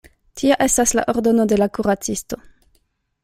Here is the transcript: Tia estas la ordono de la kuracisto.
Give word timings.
Tia 0.39 0.55
estas 0.65 0.93
la 0.99 1.03
ordono 1.13 1.45
de 1.51 1.59
la 1.63 1.67
kuracisto. 1.79 2.39